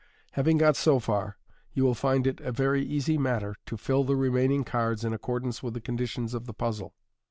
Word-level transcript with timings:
Having 0.31 0.57
got 0.57 0.75
so 0.75 0.97
far, 0.97 1.37
you 1.73 1.83
will 1.83 1.89
MODERN 1.93 2.21
MAGIC. 2.21 2.25
59 2.37 2.37
find 2.39 2.47
it 2.47 2.47
a 2.47 2.51
very 2.51 2.83
easy 2.83 3.17
matter 3.19 3.55
to 3.67 3.77
fill 3.77 4.01
in 4.01 4.07
the 4.07 4.15
remaining 4.15 4.63
cards 4.63 5.05
in 5.05 5.13
accordance 5.13 5.61
with 5.61 5.75
the 5.75 5.79
conditions 5.79 6.33
of 6.33 6.47
the 6.47 6.55
puzzle. 6.55 6.95